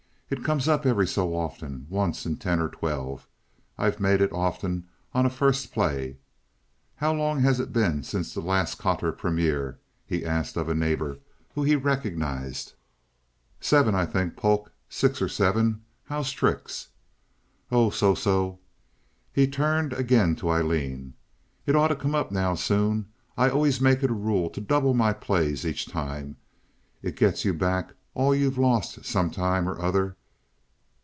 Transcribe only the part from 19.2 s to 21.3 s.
He turned again to Aileen.